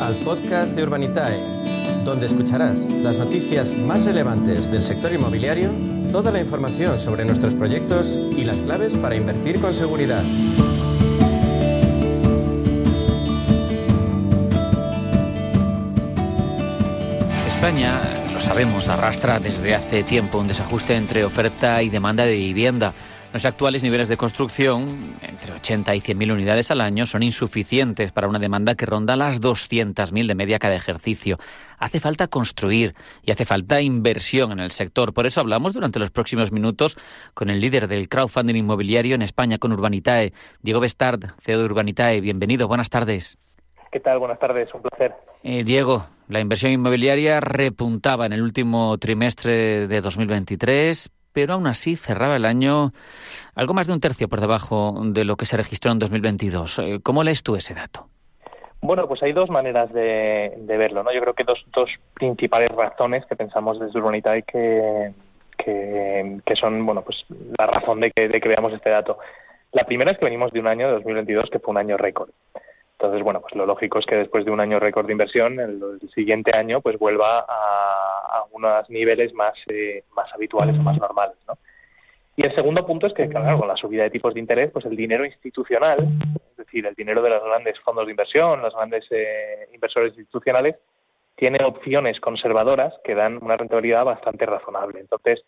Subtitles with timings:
[0.00, 5.70] al podcast de Urbanitae, donde escucharás las noticias más relevantes del sector inmobiliario,
[6.10, 10.24] toda la información sobre nuestros proyectos y las claves para invertir con seguridad.
[17.46, 18.00] España,
[18.32, 22.94] lo sabemos, arrastra desde hace tiempo un desajuste entre oferta y demanda de vivienda.
[23.32, 28.26] Los actuales niveles de construcción, entre 80 y 100.000 unidades al año, son insuficientes para
[28.26, 31.38] una demanda que ronda las 200.000 de media cada ejercicio.
[31.78, 35.14] Hace falta construir y hace falta inversión en el sector.
[35.14, 36.96] Por eso hablamos durante los próximos minutos
[37.32, 42.20] con el líder del crowdfunding inmobiliario en España, con Urbanitae, Diego Bestard, CEO de Urbanitae.
[42.20, 43.38] Bienvenido, buenas tardes.
[43.92, 44.18] ¿Qué tal?
[44.18, 45.14] Buenas tardes, un placer.
[45.44, 51.96] Eh, Diego, la inversión inmobiliaria repuntaba en el último trimestre de 2023, pero aún así
[51.96, 52.92] cerraba el año
[53.54, 56.78] algo más de un tercio por debajo de lo que se registró en 2022.
[56.78, 58.06] Eh, ¿Cómo lees tú ese dato?
[58.82, 61.12] Bueno, pues hay dos maneras de, verlo, ¿no?
[61.12, 65.12] Yo creo que dos, dos principales razones que pensamos desde Urbanitae que,
[65.58, 67.18] que, que, son, bueno, pues
[67.58, 69.18] la razón de que, de que veamos este dato.
[69.72, 72.30] La primera es que venimos de un año, 2022, que fue un año récord.
[73.00, 76.00] Entonces, bueno, pues lo lógico es que después de un año récord de inversión, el,
[76.14, 78.09] siguiente año pues vuelva a,
[78.52, 81.58] unos niveles más, eh, más habituales o más normales, ¿no?
[82.36, 84.86] Y el segundo punto es que, claro, con la subida de tipos de interés, pues
[84.86, 85.96] el dinero institucional,
[86.50, 90.76] es decir, el dinero de los grandes fondos de inversión, los grandes eh, inversores institucionales,
[91.36, 95.00] tiene opciones conservadoras que dan una rentabilidad bastante razonable.
[95.00, 95.42] Entonces,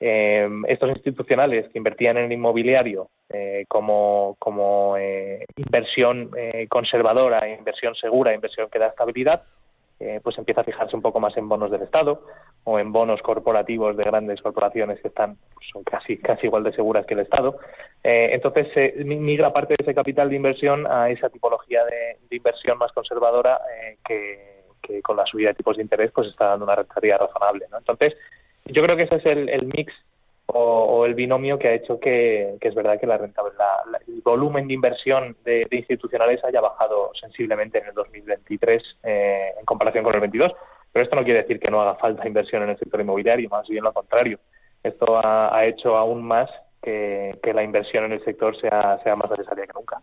[0.00, 6.30] eh, estos institucionales que invertían en el inmobiliario eh, como, como eh, inversión
[6.68, 9.42] conservadora, inversión segura, inversión que da estabilidad,
[10.00, 12.22] eh, pues empieza a fijarse un poco más en bonos del Estado
[12.64, 16.72] o en bonos corporativos de grandes corporaciones que están pues, son casi casi igual de
[16.72, 17.58] seguras que el Estado.
[18.02, 23.60] entonces migra parte de ese capital de inversión a esa tipología de, inversión más conservadora
[24.06, 27.66] que, que, con la subida de tipos de interés pues está dando una rentabilidad razonable.
[27.70, 27.78] ¿no?
[27.78, 28.14] Entonces
[28.66, 29.92] yo creo que ese es el, mix
[30.50, 33.66] o, el binomio que ha hecho que, es verdad que la rentabilidad,
[34.06, 40.04] el volumen de inversión de, institucionales haya bajado sensiblemente en el 2023 eh, en comparación
[40.04, 40.52] con el 22.
[40.92, 43.68] Pero esto no quiere decir que no haga falta inversión en el sector inmobiliario, más
[43.68, 44.38] bien lo contrario.
[44.82, 46.48] Esto ha, hecho aún más
[46.82, 50.00] que, que, la inversión en el sector sea, sea más necesaria que nunca.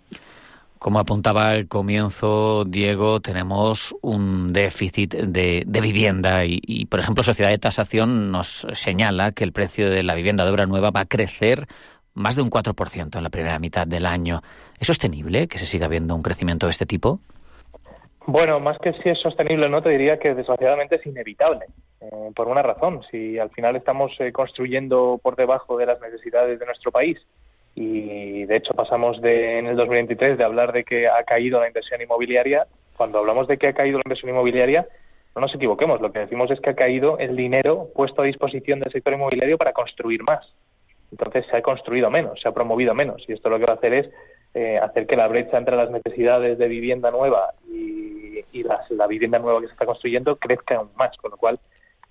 [0.85, 7.57] Como apuntaba al comienzo, Diego, tenemos un déficit de, vivienda y, por ejemplo, Sociedad de
[7.57, 11.65] Tasación nos señala que el precio de la vivienda de obra nueva va a crecer
[12.13, 14.41] más de un 4% en la primera mitad del año.
[14.79, 17.19] ¿Es sostenible que se siga viendo un crecimiento de este tipo?
[18.27, 21.65] Bueno, más que si es sostenible o no, te diría que desgraciadamente es inevitable.
[21.99, 26.59] Eh, por una razón, si al final estamos eh, construyendo por debajo de las necesidades
[26.59, 27.17] de nuestro país
[27.75, 31.67] y de hecho pasamos de, en el 2023 de hablar de que ha caído la
[31.67, 32.67] inversión inmobiliaria.
[32.95, 34.87] Cuando hablamos de que ha caído la inversión inmobiliaria,
[35.35, 38.79] no nos equivoquemos, lo que decimos es que ha caído el dinero puesto a disposición
[38.79, 40.47] del sector inmobiliario para construir más.
[41.11, 43.75] Entonces se ha construido menos, se ha promovido menos y esto lo que va a
[43.75, 44.09] hacer es
[44.53, 49.37] eh, hacer que la brecha entre las necesidades de vivienda nueva y, y la vivienda
[49.39, 51.59] nueva que se está construyendo crezca aún más, con lo cual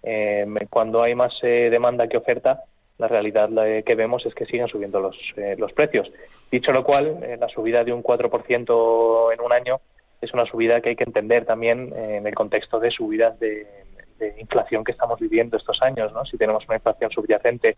[0.02, 2.64] eh, cuando hay más eh, demanda que oferta,
[2.98, 3.48] la realidad
[3.84, 6.10] que vemos es que siguen subiendo los, eh, los precios.
[6.50, 9.80] Dicho lo cual, eh, la subida de un 4% en un año
[10.20, 13.66] es una subida que hay que entender también eh, en el contexto de subidas de,
[14.38, 16.12] inflación que estamos viviendo estos años.
[16.12, 16.24] ¿no?
[16.24, 17.76] Si tenemos una inflación subyacente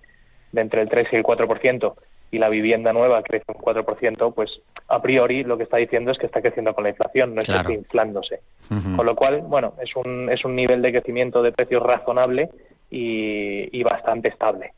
[0.53, 1.95] de entre el 3 y el 4%
[2.31, 4.51] y la vivienda nueva crece un 4%, pues
[4.87, 7.65] a priori lo que está diciendo es que está creciendo con la inflación, no está
[7.73, 8.41] inflándose.
[8.69, 12.51] Con lo cual, bueno, es un, es un nivel de crecimiento de precios razonable
[12.91, 14.73] y bastante estable.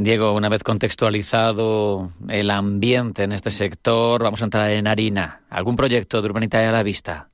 [0.00, 5.40] Diego, una vez contextualizado el ambiente en este sector, vamos a entrar en harina.
[5.50, 7.28] ¿Algún proyecto de urbanidad a la vista?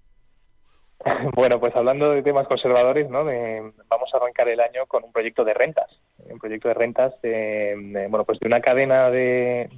[1.37, 3.25] Bueno, pues hablando de temas conservadores, ¿no?
[3.25, 5.91] vamos a arrancar el año con un proyecto de rentas,
[6.31, 9.69] un proyecto de rentas, de, bueno, pues de una cadena de,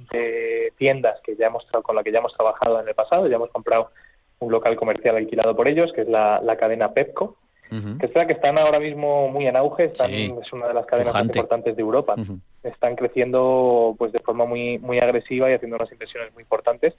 [0.77, 3.51] tiendas que ya hemos con la que ya hemos trabajado en el pasado, ya hemos
[3.51, 3.91] comprado
[4.39, 7.35] un local comercial alquilado por ellos, que es la cadena Pepco,
[7.69, 11.13] que es que están ahora mismo muy en auge, están, es una de las cadenas
[11.13, 12.15] más importantes de Europa.
[12.63, 16.95] Están creciendo pues de forma muy muy agresiva y haciendo unas inversiones muy importantes.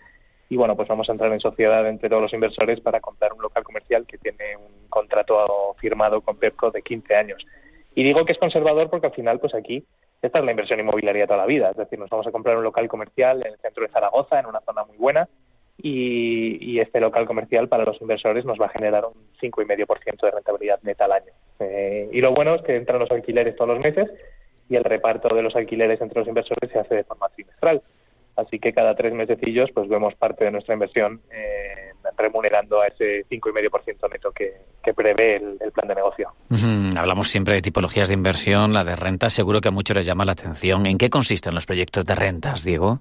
[0.50, 3.42] Y bueno, pues vamos a entrar en sociedad entre todos los inversores para comprar un
[3.42, 7.46] local comercial que tiene un contrato firmado con Pepco de 15 años.
[7.94, 9.84] Y digo que es conservador porque al final, pues aquí,
[10.22, 11.70] esta es la inversión inmobiliaria toda la vida.
[11.70, 14.46] Es decir, nos vamos a comprar un local comercial en el centro de Zaragoza, en
[14.46, 15.28] una zona muy buena,
[15.80, 20.80] y, este local comercial para los inversores nos va a generar un 5,5% de rentabilidad
[20.82, 21.32] neta al año.
[21.60, 24.08] Eh, y lo bueno es que entran los alquileres todos los meses
[24.68, 27.82] y el reparto de los alquileres entre los inversores se hace de forma trimestral.
[28.36, 33.26] Así que cada tres mesecillos pues vemos parte de nuestra inversión eh, remunerando a ese
[33.28, 34.52] 5,5% neto que,
[34.94, 36.32] prevé el, plan de negocio.
[36.96, 40.24] Hablamos siempre de tipologías de inversión, la de renta seguro que a muchos les llama
[40.24, 40.86] la atención.
[40.86, 43.00] ¿En qué consisten los proyectos de rentas, Diego?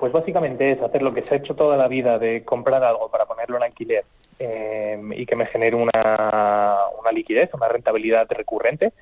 [0.00, 3.10] Pues básicamente es hacer lo que se ha hecho toda la vida de comprar algo
[3.10, 4.06] para ponerlo en alquiler
[4.38, 6.78] eh, y que me genere una,
[7.12, 8.94] liquidez, una rentabilidad recurrente,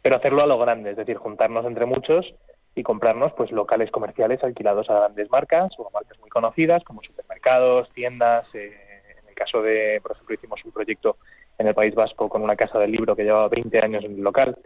[0.00, 2.32] pero hacerlo a lo grande, es decir, juntarnos entre muchos
[2.76, 7.90] y comprarnos pues locales comerciales alquilados a grandes marcas o marcas muy conocidas como supermercados,
[7.90, 8.46] tiendas.
[8.54, 8.72] Eh,
[9.20, 11.16] en el caso de, por ejemplo, hicimos un proyecto
[11.58, 14.20] en el País Vasco con una casa del libro que llevaba 20 años en el
[14.20, 14.56] local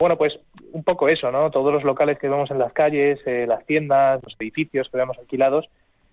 [0.00, 0.38] bueno, pues
[0.72, 1.50] un poco eso, ¿no?
[1.50, 5.18] Todos los locales que vemos en las calles, eh, las tiendas, los edificios que vemos
[5.18, 5.68] alquilados,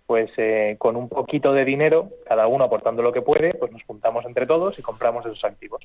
[0.05, 3.83] pues eh, con un poquito de dinero, cada uno aportando lo que puede, pues nos
[3.83, 5.81] juntamos entre todos y compramos esos activos.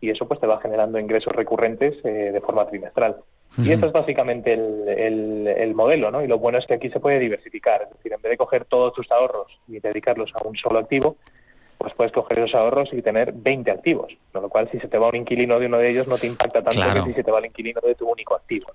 [0.00, 3.16] Y eso pues te va generando ingresos recurrentes eh, de forma trimestral.
[3.58, 6.22] Y eso es básicamente el, el, el, modelo, ¿no?
[6.24, 7.82] Y lo bueno es que aquí se puede diversificar.
[7.82, 11.16] Es decir, en vez de coger todos tus ahorros y dedicarlos a un solo activo,
[11.82, 14.98] pues puedes coger esos ahorros y tener 20 activos, con lo cual si se te
[14.98, 17.30] va un inquilino de uno de ellos no te impacta tanto que si se te
[17.30, 18.68] va el inquilino de tu único activo.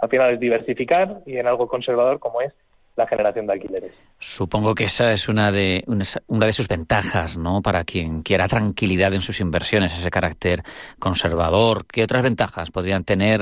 [0.00, 2.52] Al final es diversificar y en algo conservador como es
[2.96, 3.92] la generación de alquileres.
[4.18, 5.84] Supongo que esa es una de,
[6.26, 7.62] una de sus ventajas, ¿no?
[7.62, 10.64] Para quien quiera tranquilidad en sus inversiones, ese carácter
[10.98, 11.86] conservador.
[11.86, 13.40] ¿Qué otras ventajas podrían tener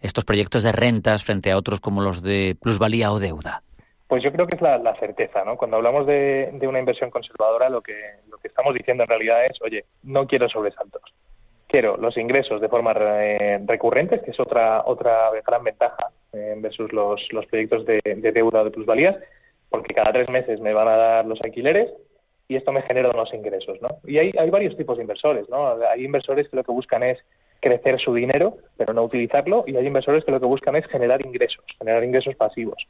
[0.00, 3.62] estos proyectos de rentas frente a otros como los de plusvalía o deuda?
[4.14, 5.56] Pues yo creo que es la, certeza, ¿no?
[5.56, 7.96] Cuando hablamos de, una inversión conservadora, lo que,
[8.44, 11.02] estamos diciendo en realidad es, oye, no quiero sobresaltos.
[11.66, 17.20] Quiero los ingresos de forma recurrentes, que es otra otra gran ventaja eh, versus los,
[17.32, 19.16] los proyectos de, deuda o de plusvalías,
[19.68, 21.90] porque cada tres meses me van a dar los alquileres
[22.46, 23.96] y esto me genera unos ingresos, ¿no?
[24.04, 25.76] Y hay, hay varios tipos de inversores, ¿no?
[25.90, 27.18] Hay inversores que lo que buscan es
[27.58, 31.26] crecer su dinero, pero no utilizarlo, y hay inversores que lo que buscan es generar
[31.26, 32.86] ingresos, generar ingresos pasivos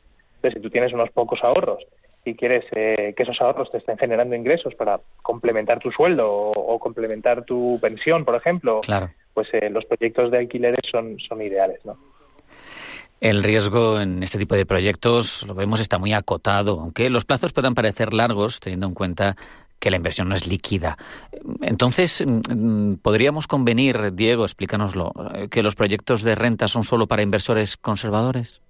[0.50, 1.85] si tú tienes unos pocos ahorros
[2.25, 6.79] y quieres eh, que esos ahorros te estén generando ingresos para complementar tu sueldo o,
[6.79, 8.81] complementar tu pensión, por ejemplo,
[9.35, 11.96] pues eh, los proyectos de alquileres son, son ideales, ¿no?
[13.20, 17.52] El riesgo en este tipo de proyectos, lo vemos, está muy acotado, aunque los plazos
[17.52, 19.37] puedan parecer largos, teniendo en cuenta
[19.79, 20.96] que la inversión no es líquida.
[21.61, 27.23] Entonces, mm, ¿podríamos convenir, Diego, explícanoslo, eh, que los proyectos de renta son solo para
[27.23, 28.61] inversores conservadores?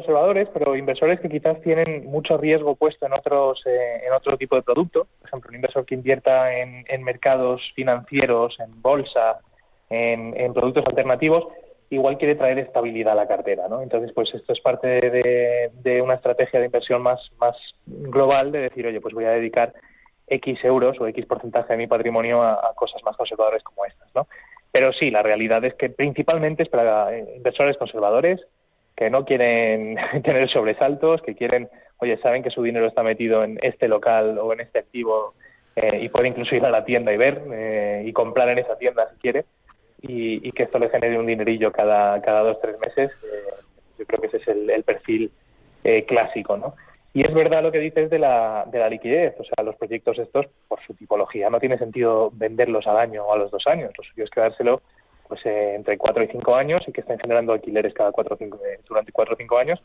[0.00, 4.56] Conservadores, pero inversores que quizás tienen mucho riesgo puesto en otros eh, en otro tipo
[4.56, 5.06] de producto.
[5.18, 9.40] Por ejemplo, un inversor que invierta en, mercados financieros, en bolsa,
[9.88, 11.48] en, productos alternativos,
[11.90, 13.82] igual quiere traer estabilidad a la cartera, ¿no?
[13.82, 17.56] Entonces, pues esto es parte de, una estrategia de inversión más, más
[17.86, 19.72] global de decir, oye, pues voy a dedicar
[20.26, 24.08] X euros o X porcentaje de mi patrimonio a, a cosas más conservadoras como estas,
[24.14, 24.26] ¿no?
[24.72, 28.40] Pero sí, la realidad es que principalmente es para eh, inversores conservadores,
[29.00, 33.58] que no quieren tener sobresaltos, que quieren, oye, saben que su dinero está metido en
[33.62, 35.32] este local o en este activo
[35.74, 38.76] eh, y puede incluso ir a la tienda y ver eh, y comprar en esa
[38.76, 39.46] tienda si quiere
[40.02, 43.10] y, que esto le genere un dinerillo cada, cada dos tres meses.
[43.24, 43.54] Eh,
[43.98, 45.32] yo creo que ese es el, perfil
[46.06, 46.74] clásico, ¿no?
[47.14, 50.18] Y es verdad lo que dices de la, de la liquidez, o sea, los proyectos
[50.18, 53.92] estos, por su tipología, no tiene sentido venderlos al año o a los dos años,
[53.96, 54.82] lo suyo es quedárselo
[55.30, 58.36] pues eh, entre cuatro y cinco años y que estén generando alquileres cada cuatro o
[58.36, 59.80] cinco, eh, durante cuatro o cinco años.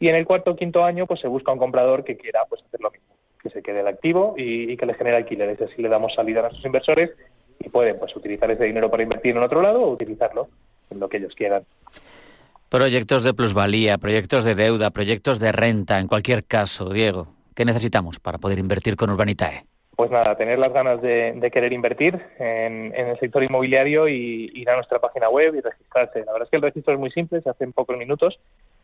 [0.00, 2.62] Y en el cuarto o quinto año pues se busca un comprador que quiera pues
[2.64, 5.60] hacer lo mismo, que se quede el activo y, que le genere alquileres.
[5.60, 7.10] Así le damos salida a nuestros inversores
[7.60, 10.48] y pueden pues utilizar ese dinero para invertir en otro lado o utilizarlo
[10.90, 11.64] en lo que ellos quieran.
[12.70, 18.18] Proyectos de plusvalía, proyectos de deuda, proyectos de renta, en cualquier caso, Diego, ¿qué necesitamos
[18.18, 19.64] para poder invertir con Urbanitae?
[19.96, 24.74] Pues nada, tener las ganas de, querer invertir en, el sector inmobiliario y ir a
[24.74, 26.18] nuestra página web y registrarse.
[26.24, 28.38] La verdad es que el registro es muy simple, se hace en pocos minutos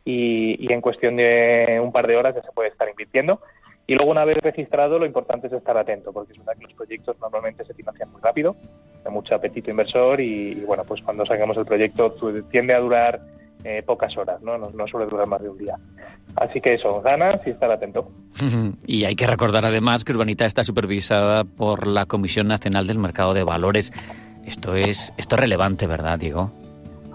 [0.06, 3.40] y, en cuestión de un par de horas ya se puede estar invirtiendo.
[3.86, 6.72] Y luego una vez registrado lo importante es estar atento porque es verdad que los
[6.72, 8.56] proyectos normalmente se financian muy rápido,
[9.04, 12.14] hay mucho apetito inversor y, bueno, pues cuando saquemos el proyecto
[12.50, 13.20] tiende a durar
[13.64, 14.56] eh, pocas horas, ¿no?
[14.56, 14.86] ¿no?
[14.88, 15.76] suele durar más de un día.
[16.36, 18.08] Así que eso, ganas y estar atento.
[18.86, 23.34] Y hay que recordar además que Urbanita está supervisada por la Comisión Nacional del Mercado
[23.34, 23.92] de Valores.
[24.44, 26.50] Esto es, esto es relevante, ¿verdad, Diego?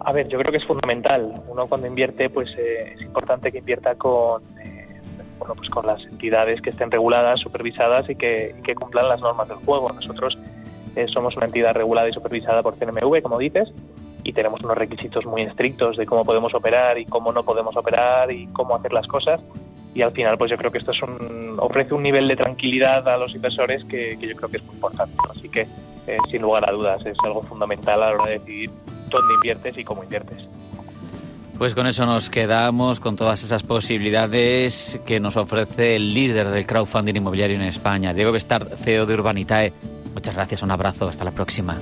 [0.05, 1.33] A ver, yo creo que es fundamental.
[1.49, 4.87] Uno cuando invierte, pues eh, es importante que invierta con, eh,
[5.39, 9.49] bueno, pues con las entidades que estén reguladas, supervisadas y que, que cumplan las normas
[9.49, 9.91] del juego.
[9.91, 10.37] Nosotros
[11.13, 13.71] somos una entidad regulada y supervisada por CNMV, como dices,
[14.27, 18.29] y tenemos unos requisitos muy estrictos de cómo podemos operar y cómo no podemos operar
[18.29, 19.41] y cómo hacer las cosas
[19.95, 23.07] y al final pues yo creo que esto es un, ofrece un nivel de tranquilidad
[23.07, 26.69] a los inversores que, yo creo que es muy importante así que eh, sin lugar
[26.69, 28.69] a dudas es algo fundamental a la hora de decidir
[29.09, 30.45] dónde inviertes y cómo inviertes
[31.57, 36.67] Pues con eso nos quedamos, con todas esas posibilidades que nos ofrece el líder del
[36.67, 39.71] crowdfunding inmobiliario en España, Diego Bestard, CEO de Urbanitae.
[40.13, 41.77] Muchas gracias, un abrazo, hasta la próxima.